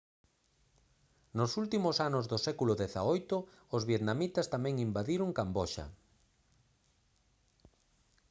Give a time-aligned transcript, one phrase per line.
[1.37, 3.33] nos últimos anos do século xviii
[3.75, 5.85] os vietnamitas tamén invadiron camboxa